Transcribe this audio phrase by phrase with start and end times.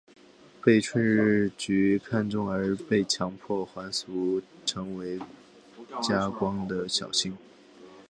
[0.63, 5.19] 被春日局看中而被强迫还俗成为
[6.01, 7.37] 家光的小姓。